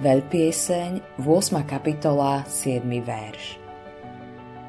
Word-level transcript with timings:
Veľpieseň, 0.00 1.20
8. 1.20 1.60
kapitola, 1.68 2.40
7. 2.48 2.80
verš. 3.04 3.60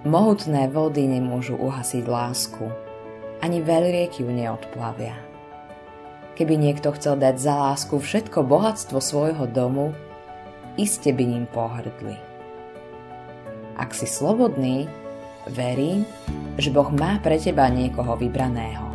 Mohutné 0.04 0.68
vody 0.68 1.08
nemôžu 1.08 1.56
uhasiť 1.56 2.04
lásku, 2.04 2.68
ani 3.40 3.64
veľrieky 3.64 4.28
ju 4.28 4.32
neodplavia. 4.36 5.16
Keby 6.36 6.60
niekto 6.60 6.92
chcel 7.00 7.16
dať 7.16 7.40
za 7.40 7.56
lásku 7.56 7.96
všetko 7.96 8.44
bohatstvo 8.44 9.00
svojho 9.00 9.48
domu, 9.48 9.96
iste 10.76 11.16
by 11.16 11.24
ním 11.24 11.48
pohrdli. 11.48 12.20
Ak 13.80 13.96
si 13.96 14.12
slobodný, 14.12 14.92
verím, 15.48 16.04
že 16.60 16.76
Boh 16.76 16.92
má 16.92 17.24
pre 17.24 17.40
teba 17.40 17.72
niekoho 17.72 18.20
vybraného. 18.20 18.91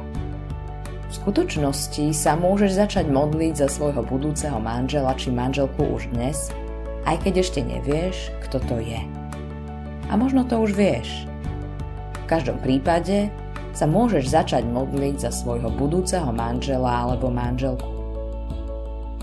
Skutočnosti 1.16 2.12
sa 2.12 2.36
môžeš 2.36 2.76
začať 2.76 3.08
modliť 3.08 3.56
za 3.56 3.72
svojho 3.72 4.04
budúceho 4.04 4.60
manžela 4.60 5.16
či 5.16 5.32
manželku 5.32 5.96
už 5.96 6.12
dnes, 6.12 6.52
aj 7.08 7.24
keď 7.24 7.40
ešte 7.40 7.61
nevieš, 7.64 8.29
kto 8.44 8.61
to 8.68 8.76
je. 8.84 9.00
A 10.07 10.12
možno 10.14 10.44
to 10.44 10.60
už 10.60 10.76
vieš. 10.76 11.24
V 12.21 12.26
každom 12.29 12.60
prípade 12.60 13.32
sa 13.72 13.88
môžeš 13.88 14.29
začať 14.29 14.68
modliť 14.68 15.24
za 15.24 15.32
svojho 15.32 15.72
budúceho 15.72 16.29
manžela 16.36 17.08
alebo 17.08 17.32
manželku. 17.32 17.88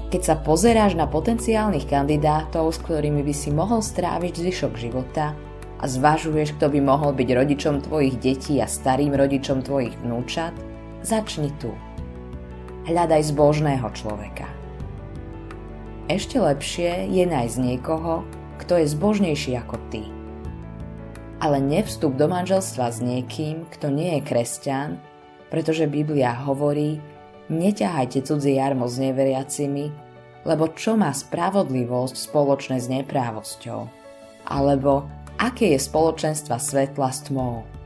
Keď 0.09 0.21
sa 0.25 0.35
pozeráš 0.41 0.97
na 0.97 1.05
potenciálnych 1.05 1.85
kandidátov, 1.85 2.73
s 2.73 2.81
ktorými 2.81 3.21
by 3.21 3.33
si 3.37 3.53
mohol 3.53 3.85
stráviť 3.85 4.33
zvyšok 4.41 4.73
života 4.81 5.37
a 5.77 5.85
zvažuješ, 5.85 6.57
kto 6.57 6.73
by 6.73 6.79
mohol 6.81 7.13
byť 7.13 7.29
rodičom 7.37 7.85
tvojich 7.85 8.17
detí 8.17 8.57
a 8.57 8.65
starým 8.65 9.13
rodičom 9.13 9.61
tvojich 9.61 9.93
vnúčat, 10.01 10.72
Začni 11.03 11.51
tu. 11.59 11.75
Hľadaj 12.87 13.35
zbožného 13.35 13.91
človeka. 13.91 14.47
Ešte 16.07 16.39
lepšie 16.39 17.11
je 17.11 17.27
nájsť 17.27 17.57
niekoho, 17.59 18.23
kto 18.63 18.79
je 18.79 18.87
zbožnejší 18.87 19.59
ako 19.59 19.83
ty. 19.91 20.07
Ale 21.43 21.59
nevstup 21.59 22.15
do 22.15 22.31
manželstva 22.31 22.87
s 22.87 23.03
niekým, 23.03 23.67
kto 23.67 23.91
nie 23.91 24.15
je 24.15 24.21
kresťan, 24.23 24.95
pretože 25.51 25.91
Biblia 25.91 26.31
hovorí, 26.39 27.03
neťahajte 27.51 28.23
cudzie 28.23 28.55
jarmo 28.55 28.87
s 28.87 28.95
neveriacimi, 28.95 29.91
lebo 30.47 30.71
čo 30.71 30.95
má 30.95 31.11
spravodlivosť 31.11 32.15
spoločné 32.15 32.79
s 32.79 32.87
neprávosťou? 32.87 33.91
Alebo 34.47 35.11
aké 35.35 35.75
je 35.75 35.83
spoločenstva 35.83 36.55
svetla 36.63 37.11
s 37.11 37.27
tmou? 37.27 37.82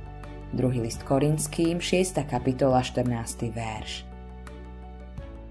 2. 0.55 0.79
list 0.79 1.03
Korinským, 1.03 1.83
6. 1.83 2.23
kapitola, 2.23 2.79
14. 2.79 3.51
verš. 3.51 4.07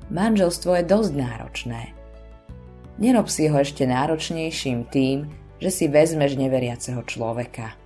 Manželstvo 0.09 0.73
je 0.81 0.85
dosť 0.89 1.13
náročné. 1.13 1.83
Nerob 2.97 3.29
si 3.29 3.45
ho 3.53 3.61
ešte 3.61 3.85
náročnejším 3.85 4.89
tým, 4.89 5.29
že 5.61 5.69
si 5.69 5.85
vezmeš 5.93 6.41
neveriaceho 6.41 7.05
človeka. 7.05 7.77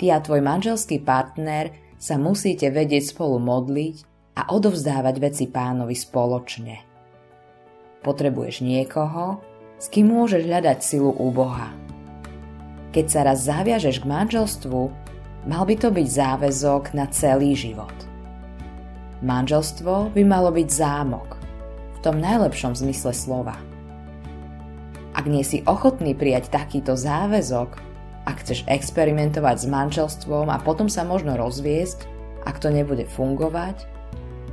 Ty 0.00 0.16
a 0.16 0.18
tvoj 0.24 0.40
manželský 0.40 1.04
partner 1.04 1.76
sa 2.00 2.16
musíte 2.16 2.72
vedieť 2.72 3.12
spolu 3.12 3.36
modliť 3.36 3.96
a 4.40 4.48
odovzdávať 4.48 5.16
veci 5.20 5.44
pánovi 5.44 5.92
spoločne. 5.92 6.76
Potrebuješ 8.00 8.64
niekoho, 8.64 9.44
s 9.76 9.92
kým 9.92 10.08
môžeš 10.08 10.48
hľadať 10.48 10.78
silu 10.80 11.12
u 11.12 11.28
Boha. 11.28 11.68
Keď 12.96 13.06
sa 13.12 13.20
raz 13.28 13.44
zaviažeš 13.44 14.00
k 14.00 14.08
manželstvu, 14.08 15.11
Mal 15.42 15.66
by 15.66 15.74
to 15.74 15.90
byť 15.90 16.06
záväzok 16.06 16.94
na 16.94 17.10
celý 17.10 17.58
život. 17.58 17.94
Manželstvo 19.26 20.14
by 20.14 20.22
malo 20.22 20.54
byť 20.54 20.68
zámok, 20.70 21.34
v 21.94 21.98
tom 21.98 22.22
najlepšom 22.22 22.78
zmysle 22.78 23.10
slova. 23.10 23.58
Ak 25.18 25.26
nie 25.26 25.42
si 25.42 25.66
ochotný 25.66 26.14
prijať 26.14 26.46
takýto 26.54 26.94
záväzok, 26.94 27.74
ak 28.22 28.38
chceš 28.46 28.62
experimentovať 28.70 29.56
s 29.62 29.66
manželstvom 29.66 30.46
a 30.46 30.62
potom 30.62 30.86
sa 30.86 31.02
možno 31.02 31.34
rozviesť, 31.34 32.06
ak 32.46 32.62
to 32.62 32.70
nebude 32.70 33.10
fungovať, 33.10 33.82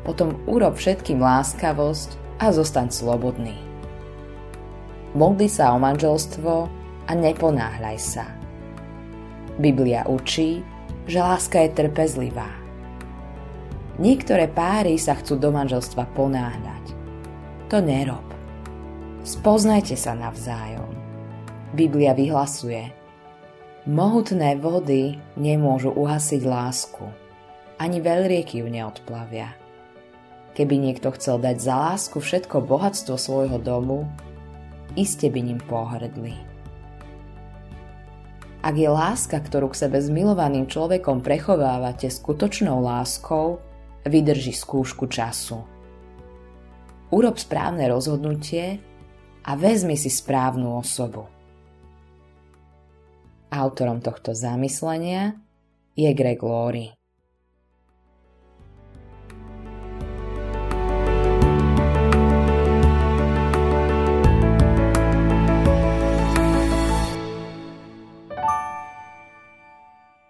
potom 0.02 0.41
urob 0.50 0.74
všetkým 0.74 1.22
láskavosť 1.22 2.18
a 2.41 2.50
zostaň 2.50 2.90
slobodný. 2.90 3.53
Modli 5.14 5.46
sa 5.46 5.69
o 5.74 5.78
manželstvo 5.78 6.53
a 7.06 7.12
neponáhľaj 7.14 7.97
sa. 8.02 8.25
Biblia 9.62 10.06
učí, 10.09 10.66
že 11.06 11.20
láska 11.22 11.62
je 11.64 11.70
trpezlivá. 11.76 12.50
Niektoré 14.00 14.48
páry 14.48 14.96
sa 14.96 15.16
chcú 15.20 15.36
do 15.36 15.52
manželstva 15.52 16.08
ponáhľať. 16.16 16.86
To 17.68 17.84
nerob. 17.84 18.24
Spoznajte 19.28 20.00
sa 20.00 20.16
navzájom. 20.16 20.90
Biblia 21.76 22.16
vyhlasuje 22.16 22.96
Mohutné 23.88 24.59
vody 24.59 25.16
nemôžu 25.40 25.96
uhasiť 25.96 26.42
lásku. 26.44 27.06
Ani 27.80 28.04
veľrieky 28.04 28.59
ju 28.59 28.68
neodplavia. 28.68 29.56
Keby 30.52 30.76
niekto 30.76 31.16
chcel 31.16 31.40
dať 31.40 31.58
za 31.64 31.76
lásku 31.80 32.20
všetko 32.20 32.68
bohatstvo 32.68 33.16
svojho 33.16 33.56
domu, 33.56 34.04
iste 35.00 35.32
by 35.32 35.40
ním 35.40 35.59
pohrdli. 35.64 36.49
Ak 38.59 38.75
je 38.75 38.92
láska, 38.92 39.40
ktorú 39.40 39.72
k 39.72 39.88
sebe 39.88 40.03
s 40.03 40.12
milovaným 40.12 40.68
človekom 40.68 41.24
prechovávate 41.24 42.12
skutočnou 42.12 42.84
láskou, 42.84 43.64
vydrží 44.03 44.52
skúšku 44.52 45.08
času. 45.08 45.64
Urob 47.08 47.40
správne 47.40 47.88
rozhodnutie 47.88 48.84
a 49.47 49.56
vezmi 49.56 49.96
si 49.96 50.12
správnu 50.12 50.75
osobu. 50.75 51.31
Autorom 53.50 54.03
tohto 54.03 54.36
zamyslenia 54.36 55.40
je 55.96 56.12
Greg 56.12 56.44
Laurie. 56.44 56.99